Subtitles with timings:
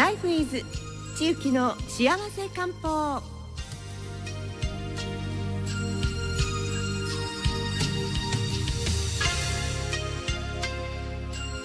[0.00, 0.64] ライフイズ
[1.14, 3.22] 地域の幸せ漢方。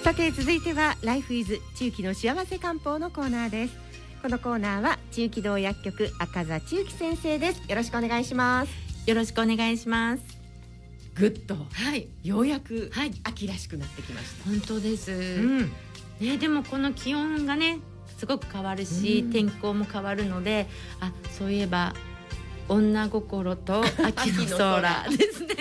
[0.04, 3.74] さて続いてはライフイズ地域の幸せ漢方のコーナーです。
[4.20, 7.62] このコーナーは地域道薬局赤座千幸先生です。
[7.66, 8.70] よろしくお願いします。
[9.06, 10.22] よろしくお願いします。
[11.14, 12.06] ぐっとはい。
[12.22, 13.12] ようやくはい。
[13.24, 15.72] 秋らしくなってきました、本当です、うん。
[16.20, 17.78] ねでもこの気温がね
[18.16, 19.30] すごく変わるし、うん。
[19.30, 20.66] 天候も変わるので
[21.00, 21.94] あそういえば
[22.68, 25.54] 女心と秋の空ですね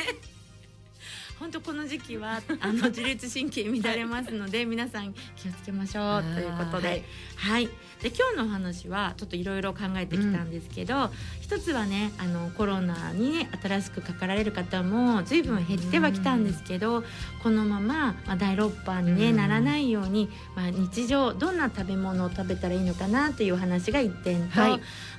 [1.39, 7.03] 本当この時期はあの自律神経乱れますので、皆さん気をつけましょうということで、
[7.35, 7.67] はい、
[8.01, 11.09] で今日のお話はちょっといろいろ考えてきたんですけど、
[11.41, 17.03] 一つはねあのコロナにね新しくかかられる方も随分減ってはきたんですけど、
[17.43, 19.35] このまま、まあ、第6波に、ねうん。
[19.35, 24.71] ならないように、まあ、日常どんな食べ物を食べたらいいのかなというお話が一点と、はい。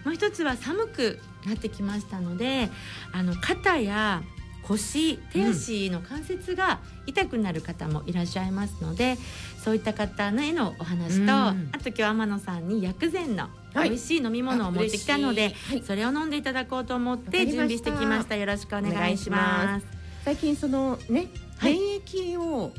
[0.05, 2.71] もう一つは寒くなってきましたので
[3.12, 4.23] あの肩や
[4.69, 9.17] 腰手足の関節が痛くなる方もいらっしゃいますので、
[9.62, 11.27] そういった方のへのお話と、うん。
[11.72, 13.91] あと今日天野さんに薬膳のはい。
[13.91, 15.83] 美味しい飲み物を持ってきたので、はい。
[15.83, 18.37] それを飲んでいただこうと思って準備してきました。
[18.37, 19.87] よろしくお願いします。
[20.25, 21.28] 最近そのね、
[21.59, 21.75] はい。
[21.75, 22.72] 免疫を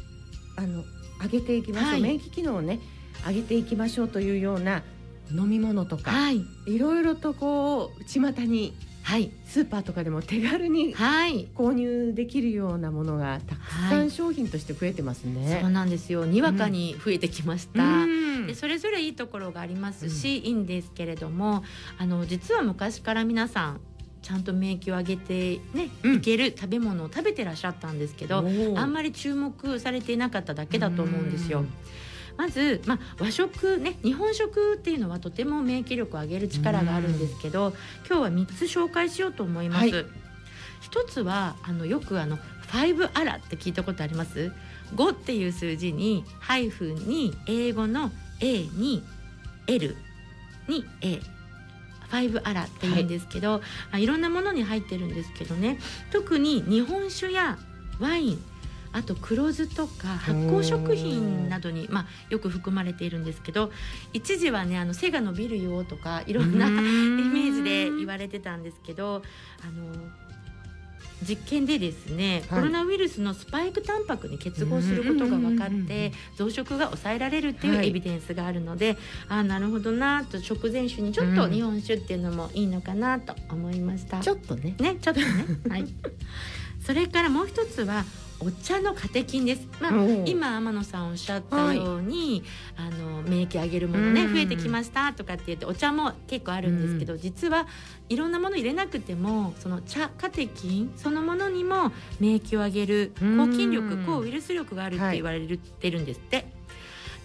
[0.57, 0.83] あの
[1.21, 2.01] 上げていきましょう、はい。
[2.01, 2.79] 免疫機能をね
[3.25, 4.83] 上げていきましょうというような
[5.31, 6.43] 飲み物とか、はい。
[6.65, 8.75] いろいろとこう巷に
[9.07, 9.31] はい。
[9.45, 11.47] スーパーとかでも手軽にはい。
[11.55, 14.07] 購入できるようなものがたくさはい。
[14.07, 15.59] ん商品として増えてますね。
[15.61, 16.25] そうなんですよ。
[16.25, 18.47] にわかに増えてきました、うん。
[18.47, 21.63] でそれぞれいいところがありますし、いいんですけれども
[21.97, 23.79] あの実は昔から皆さん
[24.21, 26.15] ちゃんと免疫を上げてね、うん。
[26.15, 28.45] いける食べ物を食べてらっしゃったんですけど、
[28.75, 31.63] あんまり注目されていなかっただけだと思うんですよ。
[32.37, 37.73] まず、まあ、和食ね日本食っていうのはとても免疫力を上げる力があるんですけど
[38.07, 39.89] 今日は3つ紹介しようと思います。
[39.89, 40.05] はい。
[40.81, 42.37] 一つはあのよくあの
[42.71, 44.51] 5アラって聞いたことあります
[44.95, 49.03] ？5っていう数字にハイフンに英語の A に
[49.65, 49.97] L
[50.67, 51.19] に A
[52.11, 53.61] 5アラって言うんですけど、
[53.91, 55.79] あいろんなものに入ってるんですけどね。
[56.11, 57.57] 特に日本酒や
[57.99, 58.43] ワイン
[58.97, 63.71] あと黒酢とか発酵食品などに、まあ、よく含まれているんですけど
[64.13, 69.21] 一時はねあの背が伸びるよとかいろんなイメージで言われてたんですけど
[69.63, 69.93] あの
[71.27, 72.59] 実験でですね、はい。
[72.61, 77.87] コロナウイルスのスパイクタンパクに結合することが分かって増殖が抑えられるっていうはい。
[77.87, 78.97] エビデンスがあるので、
[79.27, 84.19] ああなるほどなと食前酒にちょっと日本酒っていうのもいいのかなと思いました。
[84.19, 84.75] ちょっとね。
[84.79, 85.27] ねちょっとね。
[85.69, 85.85] はい。
[86.85, 88.05] それからもう一つは
[88.39, 89.91] お茶のカテキンです、まあ
[90.25, 92.43] 今天野さんおっしゃったように、
[92.75, 94.33] あの免疫上げるものねうん。
[94.33, 97.67] 増えてきましたとかって言ってお茶も結構あるんですけど、実は
[98.09, 106.45] いろんなもの入れなくてもその茶カテキンそのものにも免疫を上げるうん抗菌力抗ウイルス力があるって言われてるんですって。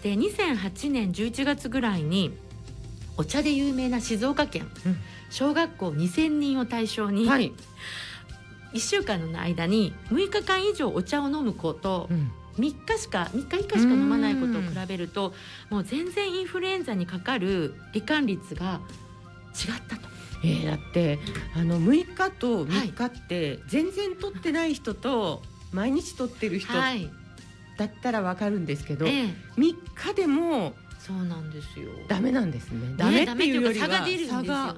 [0.01, 2.35] で2008年11月ぐらいに
[3.15, 4.97] お茶で有名な静岡県、うん。
[5.29, 7.51] 小学校2,000人を対象に、はい、
[8.73, 12.31] 1週間の間に6日間以上お茶を飲む子とうん。
[12.57, 15.33] 3日しか3日以下しか飲まないことを比べると
[15.71, 18.79] もう全然インフルエンザにかかる罹患率が
[19.55, 20.13] 違ったと。
[20.43, 21.19] えーだって
[21.55, 25.41] あの6日と3日って全然取ってない人と
[25.71, 27.09] 毎日取ってる人はい、
[27.77, 31.89] だったらわかるんですけど、ええ、3日でもそうなんですよ。
[32.07, 32.93] ダメなんですね。
[32.95, 34.47] ダメっていうよりは差が出るんですよね。
[34.47, 34.75] 差が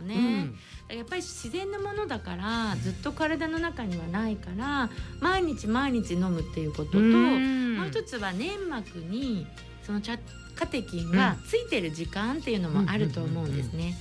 [0.90, 7.78] やっぱり自然のものだからずっと体の中にはないから毎日毎日飲むっていうことと、うん。
[7.78, 9.48] もう一つは粘膜に
[9.84, 10.18] その茶
[10.56, 13.96] カテキンがついてる時間っていうのもあると思うんですね。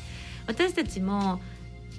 [0.46, 1.40] 私たちも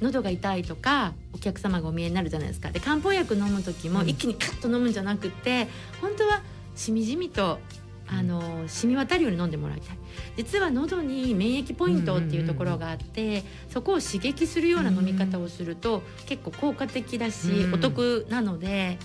[0.02, 2.70] 喉が痛いとかお客様がお見えになるじゃないですか。
[2.70, 4.10] で漢方薬飲む時もうん。
[4.10, 5.68] 一気にカッと飲むんじゃなくて
[6.00, 6.44] 本当は
[6.76, 7.60] しみじみと
[8.08, 9.98] あの染み渡るように飲んでもらいたい。
[10.38, 17.74] 実は喉に免疫ポイントっていうところがあって、そこを刺激するような飲み方をすると、結構効果的だし、うん。
[17.74, 19.00] お得なので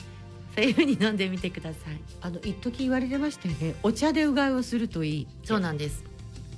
[0.55, 2.01] そういうふうに飲んでみてください。
[2.21, 3.75] あの一時言われてましたよね。
[3.83, 5.27] お茶でうがいをするといい。
[5.45, 6.05] そうなんです。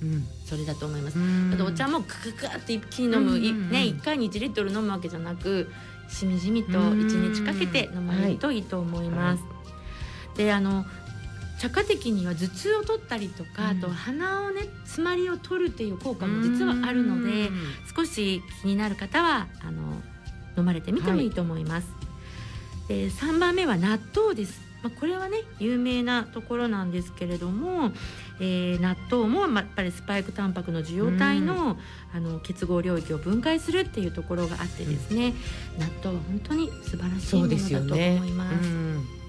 [0.01, 0.25] うん。
[0.45, 1.17] それだと思います。
[1.17, 1.51] うん。
[1.53, 3.69] あとお茶もクククって一気に飲む、いうんうんうん。
[3.71, 5.71] ね1回に1リットル飲むわけじゃなく
[6.09, 9.43] しみじみと1日かけて飲まれるといいと思います。
[10.35, 10.85] であの
[11.63, 17.57] 茶化的には頭痛を取ったりとか、うんあと鼻をね詰まりを取るっていう効果も実はあるのでうん
[17.95, 20.01] 少し気になる方はあの
[20.57, 21.87] 飲まれてみてもいいと思います。
[22.89, 24.61] で3番目は納豆です。
[24.83, 27.93] まあ、これはね有名なところなんですけれども、
[28.41, 31.77] えー、納豆も、まあ、やっぱりスパイクタンパクの受容体の,、
[32.13, 35.33] あの結合領域を分解するっていうところがあってですね、
[35.79, 39.22] 納豆は本当に素晴らしいものだと思います。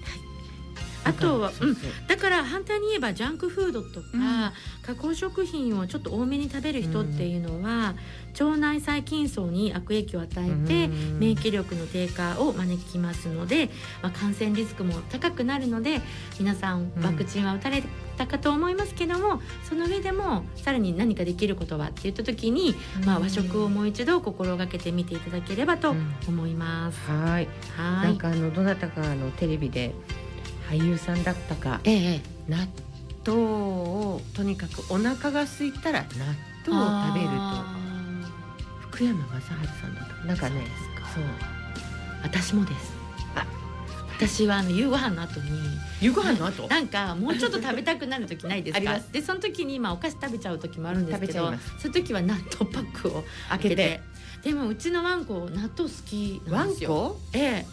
[1.05, 7.95] あとは、うん、だから反対に言えばジャンクフードとか、うん、加工食品をちょっと多めに食べる人っていうのは、
[8.39, 13.69] うん、腸内細菌層に悪影響を与えて、うん、免疫力の低下を招きますので、
[14.01, 16.01] まあ、感染リスクも高くなるので
[16.39, 17.83] 皆さんワクチンは打たれ
[18.17, 22.73] たかと思いますけども、その上でもさらに何かできることはって言った時に、
[23.05, 25.93] まあ、和食をもう一度心がけてみていただければと
[26.27, 26.99] 思います。
[27.11, 27.47] はい。
[27.75, 28.07] はい。
[28.07, 29.93] なんかあのどなたかあのテレビで
[30.69, 32.67] 俳優さんだったか、ええ、納
[33.25, 36.07] 豆をとにかくお腹が空いたら納
[36.67, 37.85] 豆を食べると。
[38.91, 39.53] 福山雅治さ
[39.87, 40.65] んだったなんかね
[41.13, 41.23] そう
[42.23, 42.95] 私もです。
[44.17, 45.49] 私はあの夕ご飯の後に
[45.99, 46.69] 夕ご飯の後？
[46.69, 48.97] なんかもうちょっと食べたくなる時ないですか？
[49.11, 54.01] でその時にまあお菓子食べちゃう時もあるんですけどその時は納豆パックを開けて。
[54.41, 57.17] でもうちのワンコ納豆好きなんですよ。
[57.33, 57.65] ええ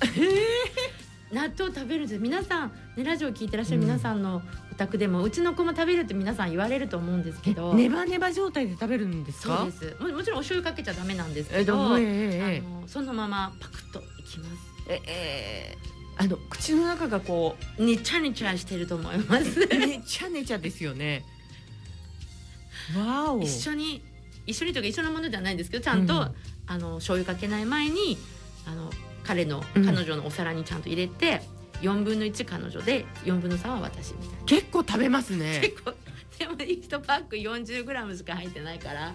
[1.33, 7.73] 納豆食べるんです皆さん、ね、ラジオ聞いてらっしゃる皆さんのお宅でも、うん、うちの子も食べるって皆さん言われると思うんですけど。
[7.73, 9.59] ネバネバ状態で食べるんですか？
[9.59, 10.03] そうです。
[10.03, 14.51] ももちろんお醤油かけちゃダメなんですけど、えー、あのそのままパクッといきます。
[14.89, 19.59] ええー、あの口の中がこうねちゃねちゃしてると思います。
[19.67, 21.25] ねちゃねちゃですよね。
[22.95, 23.41] わお。
[23.41, 24.03] 一緒に
[24.47, 26.35] 一緒にというか一緒のものではないんですけどちゃんと、うん、
[26.67, 28.19] あの醤油かけない前に
[28.67, 28.91] あの
[29.25, 31.43] 彼の彼女のお皿にちゃんと入れて、
[31.83, 34.45] うん、4分の1彼女で4分の3は私みたいな。
[34.47, 35.61] 結構食べますね。
[35.63, 35.93] 結構
[36.39, 39.01] でも1パック 40g しか入ってないから。
[39.01, 39.15] は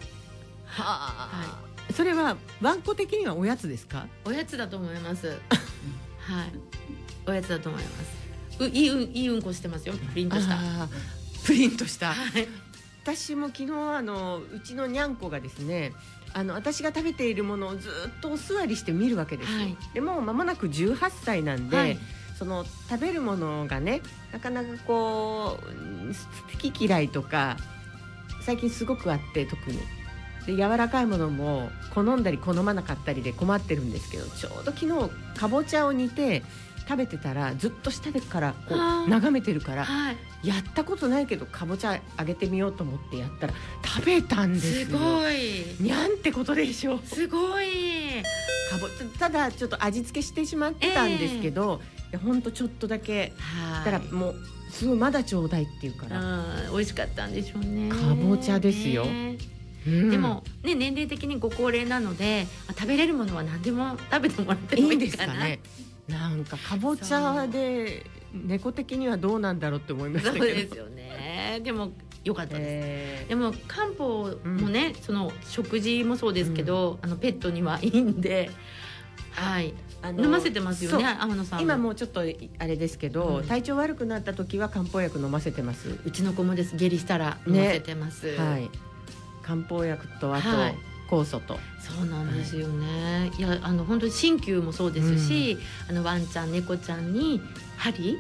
[0.78, 4.08] あ、はい、それはワンコ的にはおやつですか？
[4.26, 5.28] おやつだと思います。
[5.30, 5.38] はい。
[7.26, 8.64] おやつだと思います。
[8.64, 9.94] ういいうんいいうんこしてますよ。
[9.94, 10.58] プリントした。
[11.46, 12.48] プリントした、はい、
[13.04, 15.94] 私も昨日あのうちのにゃんこがですね
[16.38, 19.58] あの私が食べているものをずっとお座りして見るわけですよ。
[19.58, 21.98] はい、でも間もなく18歳なんで、はい、
[22.38, 24.02] その食べるものがね
[24.32, 26.14] なかなかこう
[26.54, 27.58] 好き嫌いとか
[28.44, 29.80] 最近すごくあって特に。
[30.46, 36.42] で柔らかいものも好んだり好まなかったりで困ってるんですけどちょうど昨日かぼちゃを煮て
[36.88, 40.18] 食べてたらずっと下でからこう眺めてるから、はい、
[40.48, 43.54] やったことないけどかぼちゃあげてみようと思ってやったら
[43.84, 45.66] 食べたんですすごい。
[45.80, 47.00] にゃんってことでしょ。
[47.00, 48.24] すごい。
[48.70, 48.88] かぼ
[49.20, 51.82] ただちょっと味付けしてしまったんですけど、
[52.12, 53.34] えー、ほんとちょっとだけ
[53.84, 54.36] たらもう
[54.72, 56.46] すごいまだちょうだいって言うから。
[56.72, 57.90] 美味しかったんでしょうね。
[57.90, 65.60] かぼちゃですよ、うん、でも、ね、年齢的にご高齢なので食べれるものは何でも食べてもらってもいいですかね
[66.08, 70.46] なんかかぼちゃで猫的にはどうなんだろうって思いましたけど。
[70.46, 71.62] そうですよね。
[71.64, 71.92] でも
[72.24, 78.50] 良かったです、えー、でも漢方もね、うん、その食事もそうですけど、うん、あのペットにはいいんで
[79.32, 79.74] はい。
[80.18, 86.00] 飲ませてますよね天野さん今もうちょっとあれですけど、うん、体調悪くなった時は漢方薬飲ませてます。
[86.06, 86.76] うちの子もです。
[86.76, 88.70] 下痢したら飲ませてます、ね、はい。
[89.42, 90.78] 漢方薬とあと、はい
[91.08, 91.60] 酵素と。
[91.80, 95.58] そうなんですよね、はい、いやあの本当に鍼灸もそうですし、
[95.90, 97.42] うん、あのワンちゃん猫ちゃんに
[97.78, 98.18] 針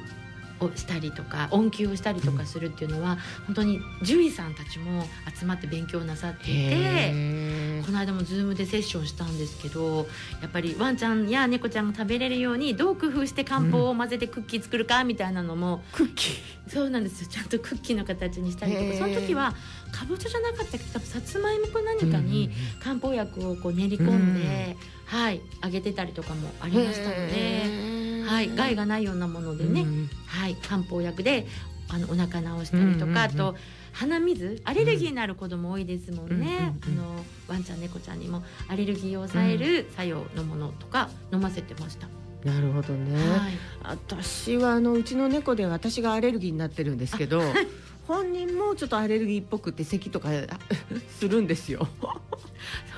[0.59, 5.05] をしたりとか音球をしたりとかするっていうのは、うん、本当に獣医さんたちも
[5.37, 10.07] 集まって勉強なさっていてこの間も Zoom でセッションしたんですけど
[10.41, 16.33] やっぱりワンちゃんや猫ちゃんが食べれるようにどう工夫して漢方を混ぜてクッキー作るかみたいなのも、うん、クッキー？
[16.69, 17.27] そうなんですよ。
[17.29, 19.53] ちゃんとクッキーの形にしたりとかその時は
[19.91, 22.49] かぼちゃじゃなかったけどさつまいもか何かに
[22.83, 24.75] 漢方薬をこう練り込んで、
[25.13, 27.96] うん、はい揚げてたりとかもありましたので。
[28.27, 29.85] はい、害がないようなものでね、
[30.25, 31.47] はい、漢方薬で
[31.89, 33.55] あのお腹治したりとか、あと
[33.93, 42.07] 鼻水アレルギーになる子供多いですもんね、あのワンちゃん猫ちゃんにもアレルギーを抑える作用のものとか飲ませてました。
[42.43, 43.51] なるほどね、はい、
[43.83, 47.41] 私はあのうちの猫で私がアレルギーになってるんですけど
[48.07, 50.29] 本人もちょっとアレルギーっぽくて咳とか
[51.19, 51.87] するんですよ。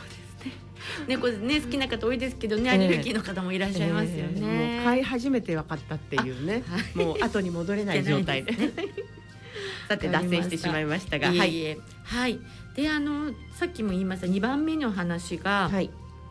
[1.09, 4.33] 猫ね好きな方多いですけどね、アレルギーの方もいらっしゃいますよね。
[4.35, 6.63] えー、もう飼い始めて分かったっていうね、
[6.95, 8.43] はい、もう後に戻れない状態。
[8.43, 8.53] で。
[9.89, 12.39] さて脱線してしまいましたが、はい、はい、
[12.75, 15.89] であのさっきも言いました2番目の話が、はい、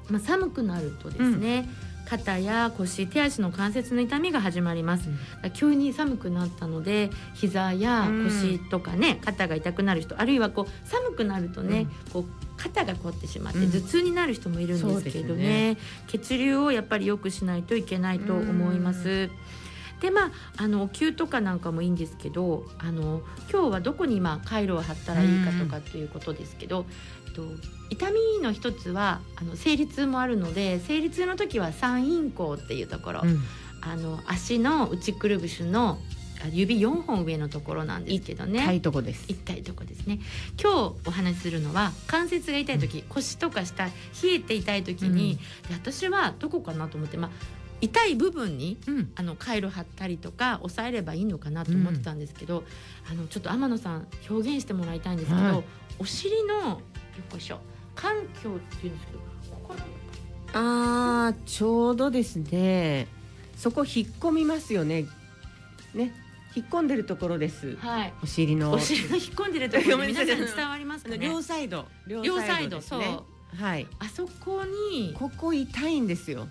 [0.09, 1.69] まあ寒くなるとですね。
[1.83, 5.11] うん肩や腰手足の関節の痛みが始まります、
[5.43, 12.25] うん、急に寒くなったので膝や腰とかね、うん、肩が痛くなる人あるいはこう寒くなるとね、うん、こう
[12.57, 19.31] 肩が凝ってしまって頭痛になる人もいるんですけどね,、血流をやっぱり良くしないといけないと思います。
[20.01, 26.87] でまああのお灸とかなんかもいいんですけどあの今日はどこに今回路を貼ったらいいかとかっていうことですけど、
[27.39, 27.45] と、
[27.91, 33.41] 痛みの一つはあの生理痛もあるので生理痛の時は三陰交っていうところ、うん。
[33.81, 35.99] あの足の内くるぶしの
[36.45, 38.63] あ指4本上のところなんですけどね。
[38.63, 39.25] 痛いとこです。
[39.29, 40.19] 痛いとこですね。
[40.61, 43.93] 今日お話しするのは関節が痛い時、腰とか下冷
[44.25, 45.37] えて痛い時に、
[45.69, 47.31] で私はどこかなと思って、まあ、
[47.81, 49.13] 痛い部分にうん。
[49.15, 52.65] あの回路貼ったりとか押さえればいいのかなと思ってたんですけど、
[53.11, 55.65] あのちょっと天野さん表現してもらいたいんですけど、はい。
[56.01, 56.81] お尻の
[57.19, 57.59] よっこいしょ
[57.95, 59.19] 環境っていうんですけど
[59.57, 59.81] ここの
[60.55, 63.07] あーちょうどですね。
[63.57, 65.05] そこ引っ込みますよね。
[65.95, 66.13] ね。
[66.55, 67.77] 引っ込んでるところです。
[67.77, 68.13] はい。
[68.23, 68.73] お尻の。
[68.73, 70.27] お尻の引っ込んでるところ ごめんなさい。
[70.27, 71.19] 皆さん伝わりますかね？
[71.19, 71.87] 両サイド。
[72.07, 73.19] 両両サイドそうですね。
[73.61, 73.87] はい。
[73.99, 76.49] あそこにここ痛いんですよ。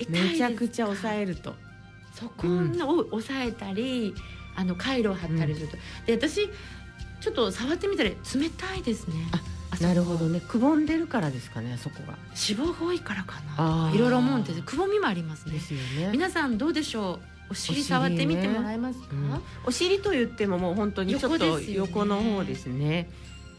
[0.00, 0.28] 痛いですか？
[0.32, 1.54] めちゃくちゃ押さえると。
[2.14, 4.12] そこのを押さえたり、
[4.56, 5.76] あの回路を貼ったりすると、
[6.06, 6.48] で私
[7.20, 8.16] ちょっと触ってみたら冷
[8.50, 9.14] たいですね。
[9.32, 9.40] あ
[9.80, 10.40] なるほどね。
[10.40, 13.92] くぼんでるからですかねあそこが脂肪が多いからかな。
[13.94, 15.52] いろいろ思うんですくぼみもありますね。
[15.54, 16.10] ですよね。
[16.12, 17.52] 皆さんどうでしょう？
[17.52, 21.88] お尻触ってみてもらえますか、うんお尻と言ってももう本当にちょっと横ですよね。
[21.88, 23.10] 横の方ですね。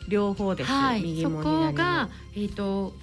[0.08, 1.22] 両方です、はい。
[1.22, 2.94] そこがえっ、と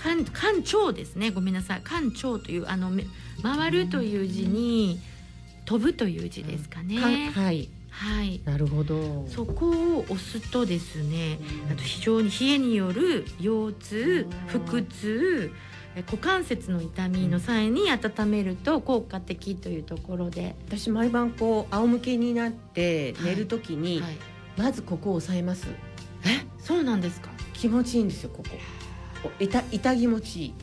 [0.00, 1.30] 肝肝腸ですね。
[1.30, 1.82] ごめんなさい。
[1.84, 3.06] 肝腸というあのめ
[3.42, 5.00] 回るという字に
[5.66, 8.40] 飛ぶという字ですかね、かはいはい。
[8.44, 9.24] なるほど。
[9.28, 11.38] そこを押すとですね
[11.70, 14.60] あと非常に冷えによる腰痛うん。
[14.66, 15.52] 腹痛
[15.96, 23.24] え股関節の痛みの際に温めると効果的というところで、私毎晩こう仰向けになってはい。
[23.26, 24.16] 寝るときに、はい、
[24.56, 25.68] まずここを押さえます。
[26.24, 26.44] え？
[26.58, 27.30] そうなんですか？
[27.52, 29.28] 気持ちいいんですよここ。
[29.40, 30.54] お痛痛気持ちいい。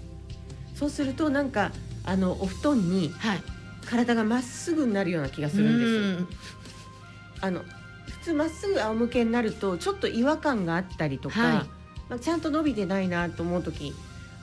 [0.76, 1.72] そうするとなんか
[2.04, 3.44] あのお布団にはい。
[3.86, 6.28] 体がまっすぐになるような気がするんですうん
[7.42, 7.64] あの
[8.06, 11.54] 普通まっすぐ仰向けになるとちょっと違和感があったりとか、はい。
[12.10, 13.94] まあ、ちゃんと伸びてないなと思う時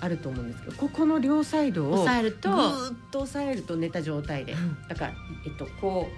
[0.00, 4.88] あると思うんですけどここの両サイドを押さえるとぐーっと押さえると寝た状態で、うん。
[4.88, 5.14] だから、
[5.46, 6.08] えっと、こ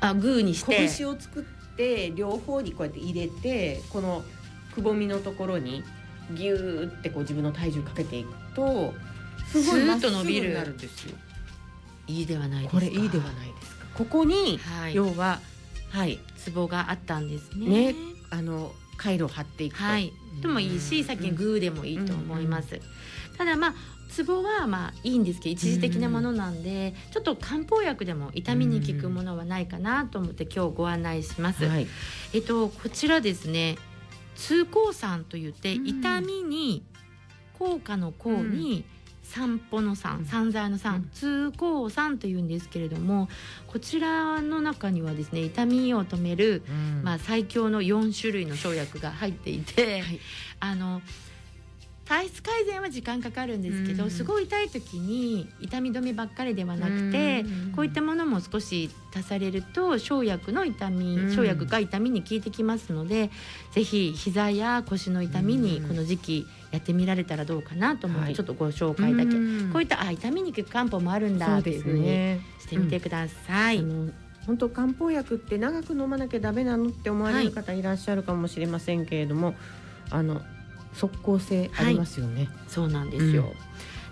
[0.00, 0.88] あグーにしうて。
[0.88, 4.22] 拳を作って両方にこうやって入れてこの
[4.74, 5.82] くぼみのところに
[6.32, 8.94] ギューってこう自分の体重かけていくと
[9.48, 10.48] すごいまっすぐと伸びる。
[10.48, 11.16] になるんですよ。
[12.06, 12.80] いいではないですか。
[12.80, 13.86] これいいではないですか。
[13.94, 14.94] ここに、はい。
[14.94, 15.40] 要は
[15.90, 17.92] はいツボがあったんですね。
[17.92, 17.94] ね
[18.30, 19.84] あの回路を張っていくと。
[19.84, 20.12] はい。
[20.40, 22.80] でもいいしさっきのグーでもいいと思います、
[23.36, 23.74] ただまあ
[24.10, 31.86] ツボはまあいいんですけど一時的なものなんで、ちょっと漢方薬でも痛みに効くものはないかなと思って今日ご案内します、はい。
[32.32, 33.76] えっとこちらですね
[34.34, 35.88] 通行酸と言ってうん。
[35.88, 36.84] 痛みに
[37.58, 38.84] 効果の効に
[39.30, 39.96] 散歩のうん。
[39.96, 41.10] 散散財のう散ん。
[41.12, 43.28] 通行酸というんですけれども
[43.66, 46.62] こちらの中にはですね痛みを止める
[47.02, 50.20] まあ、最強の4種類の生薬が入っていて、はい。
[50.60, 51.00] あの
[52.10, 54.10] 体質改善は時間かかるんですけど、うん。
[54.10, 57.44] すごい痛い時に痛み止めばっかりではなくて、
[57.76, 61.36] こういったものも少し足されると生薬の痛み、うん。
[61.36, 63.30] 生薬が痛みに効いてきますので
[63.70, 65.88] ぜひ膝や腰の痛みにうん。
[65.88, 68.30] この時期やってみられたらどうかなと思っはい。
[68.30, 69.72] てちょっとご紹介だけ、うん。
[69.72, 72.40] こういったあ痛みに効く漢方もあるんだっていうふうにね。
[72.58, 73.84] してみてください。
[74.46, 79.54] 本当漢方薬って長く飲まなきゃダメなのって思われる方いらっしゃるかもしれませんけれども、
[80.10, 80.40] あの
[80.94, 82.48] 即効性ありますよね。
[82.68, 83.52] そうなんですよ。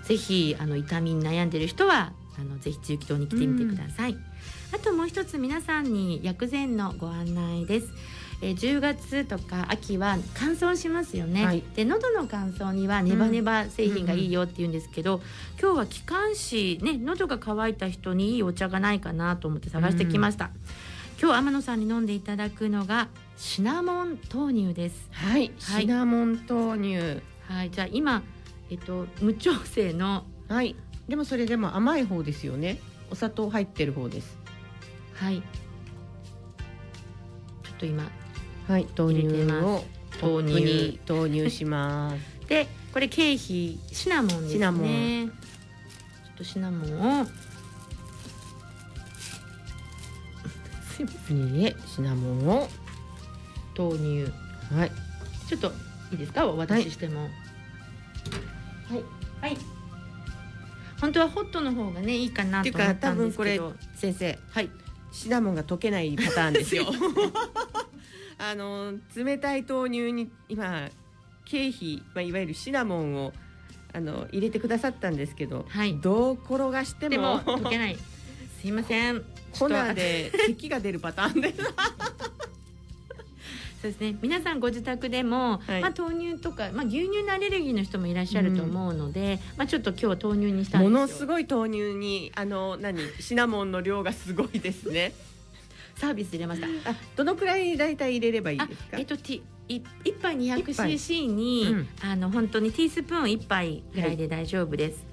[0.05, 4.17] うぜひあの痛みに悩んでる人はあのぜひ中気堂に来てみてください。
[4.73, 7.89] あともう一つ皆さんに薬膳のご案内です。
[8.41, 15.21] えー10月とか秋は乾燥しますよね、はいで喉の乾燥にはネバネバ製品がいいよって言うんですけど、
[15.61, 20.51] 今日は気管支ね喉が渇いた人にいいお茶がないかなと思って探してきました、
[21.21, 27.23] 今日天野さんに飲んでいただくのがシナモン豆乳ですはい、はいシナモン豆乳。
[27.47, 28.25] はいじゃあ今
[28.69, 30.75] えっと無調整のはい。
[31.09, 32.81] でもそれでも甘い方ですよね。
[33.13, 34.37] お砂糖入ってる方です。
[35.15, 35.41] はい。
[35.41, 38.11] ちょっと今
[38.67, 39.27] はい、豆乳
[39.63, 39.85] を
[40.21, 42.49] コップに投入します。
[42.49, 44.51] でこれ経費シナモンですね。
[44.53, 45.33] シナモンちょ
[46.35, 47.27] っとシナモンを。
[50.97, 52.88] すいませシナモンを。
[53.79, 54.33] 豆乳
[54.75, 54.91] はい。
[55.49, 55.73] ちょっと
[56.11, 56.47] いいですか？
[56.47, 57.23] お渡ししても。
[57.23, 57.31] はい。
[59.41, 59.57] はい。
[61.01, 63.61] 本当はホットの方がねいいかなっていうか、と思ったんで多分これ。
[63.95, 64.71] 先生、はい。
[65.13, 66.85] シナモンが溶けないパターンですよ。
[68.39, 70.89] あの冷たい豆乳に今
[71.45, 73.33] 経費、まあ、いわゆるシナモンを
[73.93, 77.97] あの入れてくださったんですけど、はいどう転がしてもでも溶けない。
[78.61, 79.23] すいません
[79.59, 81.55] 粉で咳が出るパターンで
[83.81, 84.17] そうですね。
[84.21, 92.99] 皆さんご自宅でも、はい、まあ、豆乳とか、まあ、牛乳のアレルギーの人もいらっしゃると思うので、うん、まあ、ちょっと今日は豆乳にしたものすごい豆乳にあの何？
[93.21, 95.13] シナモンの量がすごいですね。
[95.95, 96.67] サービス入れました。
[96.91, 98.99] あどのくらい大体入れればいいですか？
[98.99, 99.83] えっとティ一
[100.15, 105.05] 杯 200cc に、うん、あの本当にティースプーン一杯ぐらいで大丈夫です、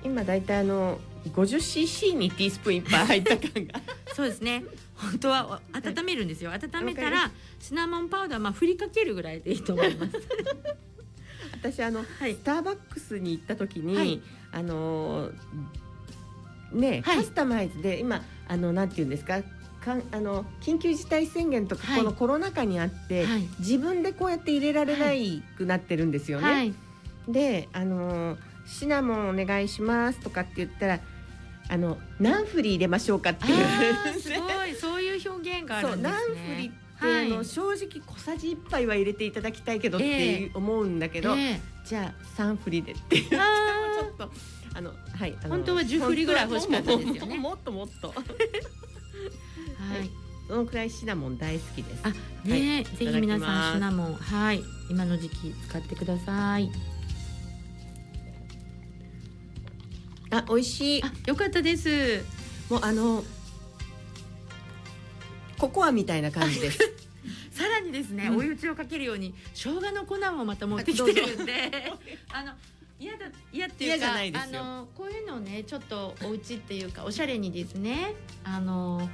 [0.00, 3.80] はい、今大体あの 50cc にティースプーン一杯入った感が。
[4.14, 4.64] そうですね
[5.00, 10.12] 本当は温めるんですよ、温めたらシナモンパウダーまあ振りかけるぐらいでいいと思います。
[11.52, 15.30] 私あの、はい、スターバックスに行った時に、はい、あの
[16.72, 19.42] ね、はい、カスタマイズで今あのなんていうんですか？
[19.80, 23.26] かんあの緊急事態宣言とか、このコロナ禍にあって、
[23.60, 26.74] 自分でこうやって入れられないくなってるんですよね。
[27.26, 31.00] であのシナモンお願いしますとかって言ったら
[31.70, 34.20] あの何振り入れましょうかっていう。
[34.20, 34.74] すごい。
[34.74, 36.16] そういう表現があるんですね。
[36.26, 43.30] 何振りはい、あの正直小さじ1杯は入れていただきたいけどって思うんだけど、えー、じゃあ3振りでっていう。
[43.30, 43.40] ちょっ
[44.18, 44.30] と
[44.74, 47.38] あのはい本当は10振りぐらい欲しかったですよね。
[47.38, 48.08] もっともっと。
[48.08, 50.10] はい。
[50.46, 52.00] そのくらいシナモン大好きです。
[52.02, 56.68] あ、ね、はい、ぜひ皆さんシナモン、はい、今の時期使ってください。
[60.30, 61.02] あ、美味しい。
[61.02, 62.24] あ、よかったです。
[62.68, 63.24] もうあの
[65.58, 66.78] ココアみたいな感じです。
[67.50, 71.92] さらにですね、うん、追い打ちをかけるように生姜の粉もまた持ってきてるんで、
[72.32, 72.52] あ の
[72.98, 79.08] 嫌だ嫌っていうかあのこういうのをねちょっとお家っていうかおしゃれにですねあの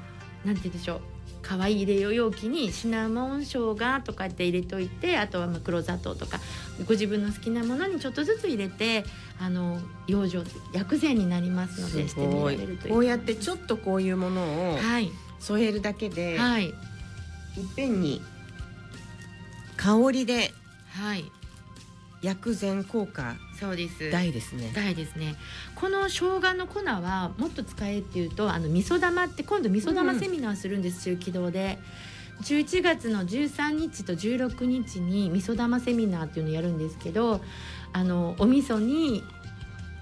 [0.44, 1.00] なんて言うんでしょう
[1.42, 6.40] 可愛い入れよう容器にシナモン生姜とかって入れといてあとはまあ黒砂糖とか
[6.86, 9.04] ご自分の好きなものにちょっとずつ入れて
[9.38, 12.94] あの養生薬膳になりますのでしてみられるという。
[12.94, 14.42] こうやってちょっとこういうもの
[14.74, 14.78] を
[15.40, 16.74] 添えるだけで、はい、いっ
[17.74, 18.22] ぺんに
[19.76, 20.52] 香りで、
[20.92, 21.30] はい、
[22.22, 24.10] 薬膳効果そうです。
[24.10, 24.72] 大ですね。
[24.74, 25.34] 大ですね。
[25.74, 31.78] この生姜の粉はもっと使えっていうとあの味噌玉って今度味噌玉セミナーするんです、中期堂で。
[32.42, 37.40] 11月の13日と16日に味噌玉セミナーっていうのをやるんですけど
[37.96, 39.24] あのお味噌に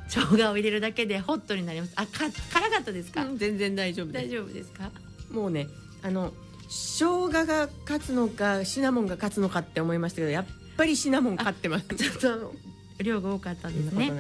[0.09, 1.93] 生姜を入れるだけでホットになります。
[1.95, 4.91] あか辛かったですか、うん、全然大丈夫大丈夫ですか？
[5.31, 5.69] もうね
[6.03, 6.33] あの
[6.69, 11.87] 生姜が勝つのかシナモンが勝つのかって思いましたけどやっぱりシナモン勝ってます。
[11.87, 12.53] ちょっと
[12.99, 14.11] 量が多かったんですね。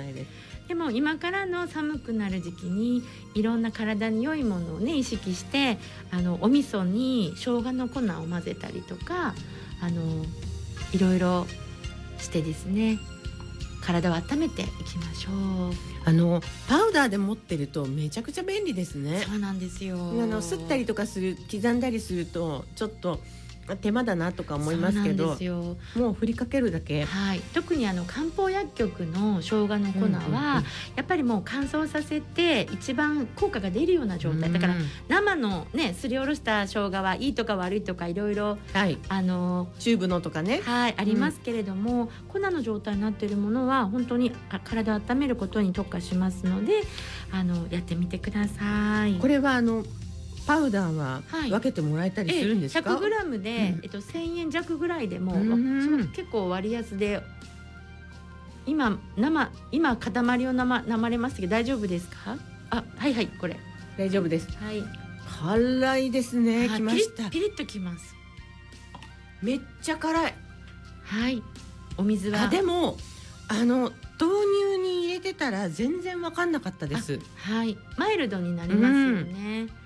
[0.69, 3.03] でも今からの寒くなる時期に
[3.35, 5.79] いろんな体に良いものをね意識して
[6.13, 9.35] あのお味噌に生姜の粉を混ぜたりとか
[9.83, 10.25] あの
[10.93, 11.47] いろいろ
[12.19, 13.01] してですね
[13.85, 15.73] 体を温めていきましょう。
[16.07, 19.25] あのパウダーで持ってるとめちゃくちゃ便利ですね。
[19.27, 19.97] そうなんですよ。
[19.97, 23.20] あのすったりとかする刻んだりするとちょっと
[23.81, 25.37] 手間だなとか思いますけど
[25.96, 30.00] もう振りかけるだけ、はい、特にあの漢方薬局の生姜の粉
[30.33, 30.62] は、
[30.96, 34.74] やっぱりもう乾燥させて一番効果が出るような状態、だから
[35.09, 44.33] 生のねすりおろした生姜はいいとか悪いとかいろいろ、はい、あのチューブのとかね、はい、ありますけれども、粉の状態になっているものは本当に
[44.64, 46.83] 体を温めることに特化しますので
[47.33, 49.14] あのやってみてください。
[49.14, 49.85] これはあの
[50.47, 57.23] パウダーは分けてもらえたりするんですか、はい、100g で、うん、えっと、1000円弱ぐらいでも、うん、結構割安で
[58.67, 62.37] 今生今塊を生生れますけど大丈夫ですか？
[62.71, 63.59] あはいはいこれ。
[63.99, 64.49] 大丈夫です。
[64.57, 64.83] はい。
[65.41, 66.69] 辛いですね。
[66.69, 67.31] きました。
[67.31, 68.15] ピリッときます。
[69.43, 70.35] めっちゃ辛い。
[71.05, 71.43] はい。
[71.99, 72.49] お水は。
[72.49, 72.97] でも
[73.49, 74.33] あの豆
[74.73, 77.21] 乳に入れてたら全然分かんなかったです。
[77.37, 77.77] はい。
[77.99, 79.84] マイルドになりますよね、うん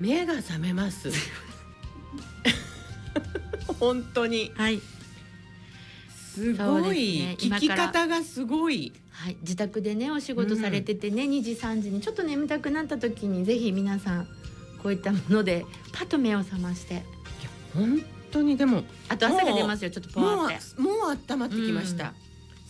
[0.00, 1.10] 目が覚めます。
[3.78, 4.52] 本当に。
[4.54, 4.80] はい。
[6.34, 8.92] すごい、ね、聞き方がすごい。
[9.10, 14.26] はい、自宅でねお仕事されててね、うん、2時3時にちょっと眠たくなった時にぜひ皆さん
[14.82, 16.94] こういったものでパッと目を覚まして。
[16.94, 17.02] いや
[17.74, 18.56] 本当に。
[18.56, 20.80] でもあと汗が出ますよちょっとポワって。
[20.80, 20.94] もう
[21.30, 22.25] 温まってきました、うん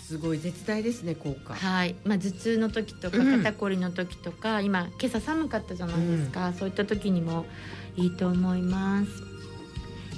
[0.07, 1.55] すごい絶大ですね効果。
[1.55, 1.97] はい。
[2.05, 7.45] まあ頭痛の時とか肩こりの時とか、うん、今今朝寒かったじゃないですか、うん、そういった時にも
[7.97, 9.11] いいと思います。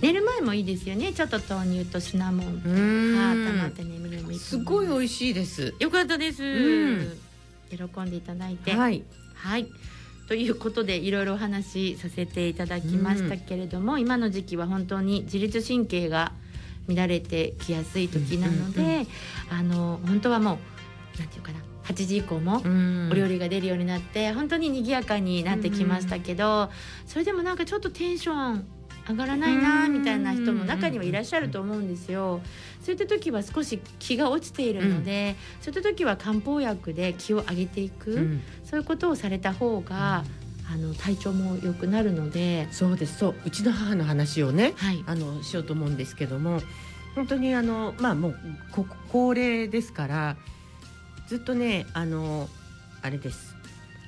[0.02, 1.14] 寝る前もいいですよね。
[1.14, 5.74] ちょっと豆乳とシナモンと温まって眠るもいいすごい美味しいです。
[5.80, 7.18] よかったです、うん、
[7.70, 8.72] 喜んでいただいて。
[8.72, 9.02] はい、
[9.34, 9.66] はい。
[10.28, 16.32] ということでいろいろお話しさせていただきましたけれども、今の時期は本当に自律神経が
[16.88, 19.06] 乱れてきやすい時なので、
[19.50, 20.58] あの本当はも
[21.16, 22.60] うなんていうかな8時以降も
[23.10, 26.70] お料理が出るようになって本当に賑やかになってきましたけど、
[27.06, 28.66] それでもなんかちょっとテンション
[29.08, 32.40] 上がらないなみたいな人も中にはいらっしゃると思うんですよ。
[32.82, 40.24] そういった時は少し気が落ちているので、うん、そういった時は漢方薬で気を上げていく、うん、そういうことをされた方が、
[40.70, 42.68] あの体調も良くなるので。
[42.70, 43.18] そうです。
[43.18, 43.34] そう。
[43.44, 46.60] うちの母の話をね、はい、あのしようと思うんですけども
[47.14, 48.36] 本当にあのまあもう
[49.10, 50.36] 高齢ですから
[51.26, 52.48] ずっとねあの
[53.02, 53.54] あれです。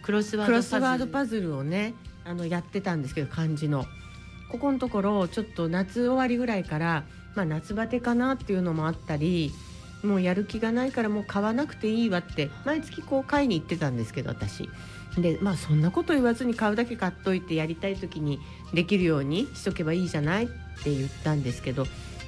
[0.03, 1.94] クロスワードパズルをね
[2.25, 3.85] あのやってたんですけど漢字の。
[4.51, 9.53] ここのところちょっと夏終わりぐらいからまあ、夏バテかなっていうのもあったり
[10.02, 14.68] もうやる気がないからもう買わなくていいわって毎月こう買いに行ってたんですけど私。
[15.18, 18.38] でまあそんなこと言わずに買うだけ買っといてやりたい時に
[18.72, 20.48] できるようにしとけばいいじゃないっ
[20.84, 21.86] て言ったんですけど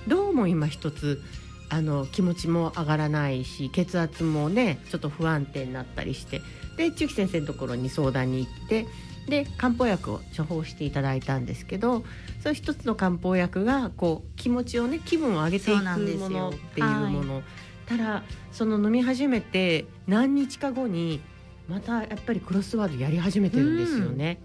[0.08, 1.22] どうも今一つ
[1.68, 6.40] あの気持ちも上がらないし血圧もねちょっと不安定になったりして。
[6.76, 8.86] で中期先生のところに相談に行って
[9.28, 12.04] で漢方薬を処方していただいたんですけど
[12.42, 15.82] その一つの漢方薬がこう気持ちをね気分を上げていく
[16.18, 17.44] ものっていうもの、はい、
[17.86, 21.20] ただその飲み始めて何日か後に
[21.68, 24.40] またやっぱりクロスワードやり始めてるんですよね。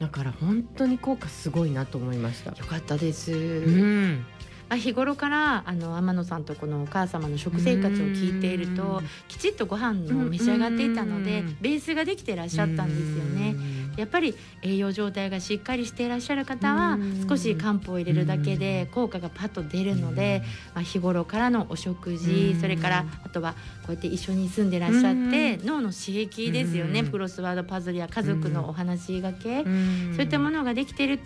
[0.00, 2.50] だから本当に効果すごいなと思いました。
[2.50, 3.32] よかったです。
[3.32, 4.26] うん、
[4.68, 13.54] あ日頃からあの天野さんとこのお母様の食生活を聞いているときちっとご飯を召し上がっていたのでベースができていらっしゃったんですよね。
[13.96, 20.42] やっぱり栄養状態がしっかりしていらっしゃる方は少し漢方を入れるだけで効果がパッと出るので、
[20.74, 27.04] まあ、日頃からのお食事それからあとはこうやって一緒に住んでらっしゃって脳の刺激ですよね。
[27.04, 29.64] クロスワードパズルや家族のお話がけ。
[29.64, 31.20] そういったものができてる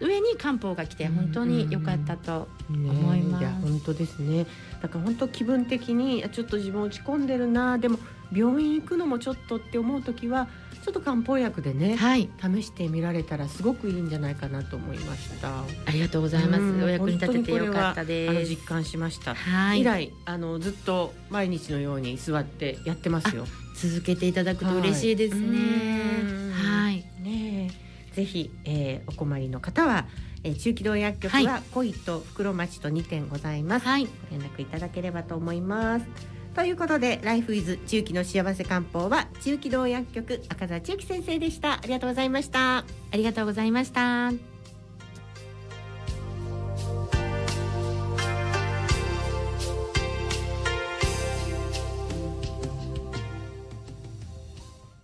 [0.00, 3.44] 上に漢方が来て本当に良かったと思います。
[3.44, 4.46] ね、いや本当ですね。
[4.80, 7.78] だから本当気分的にちょっと自分落ち込んでるな。
[7.78, 7.98] でも
[8.32, 10.48] 病院行くのもちょっとって思う時は
[10.88, 15.58] ちょっと漢方薬でね、はい、試してみられたらすごくいいんじゃないかなと思いました。
[15.58, 16.62] ありがとうございます。
[16.82, 18.30] お役に立ててよかったです。
[18.30, 19.34] あの実感しました。
[19.34, 23.44] はい、以来あのずっと毎日のように座ってやってますよ。
[23.74, 26.52] 続けていただくと嬉しいですね。
[26.54, 27.04] はい。
[27.22, 27.70] ね
[28.14, 30.06] ぜひ、えー、お困りの方は、
[30.42, 33.86] えー、中期道薬局は恋と袋町と2点ございます。
[33.86, 36.37] はい、ご連絡いただければと思います。
[36.58, 41.74] ということで、ライフイズ中期の幸せ漢方は中期道薬局赤澤千秋先生でした。
[41.74, 42.78] ありがとうございました。
[42.78, 44.57] ありがとうございました。